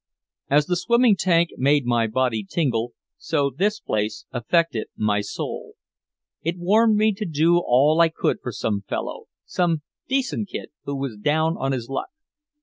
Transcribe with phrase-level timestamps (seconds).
[0.49, 5.73] As the swimming tank made my body tingle, so this place affected my soul.
[6.41, 10.95] It warmed me to do all I could for some fellow, some decent kid who
[10.95, 12.09] was down on his luck.